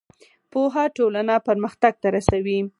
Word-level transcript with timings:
پوهه 0.51 0.83
ټولنه 0.97 1.35
پرمختګ 1.47 1.93
ته 2.01 2.07
رسوي. 2.15 2.59